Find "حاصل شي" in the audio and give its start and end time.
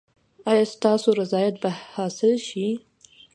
1.93-2.67